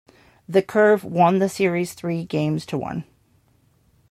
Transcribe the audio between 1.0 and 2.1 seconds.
won the series